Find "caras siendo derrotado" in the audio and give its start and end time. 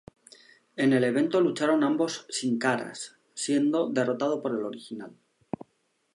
2.57-4.41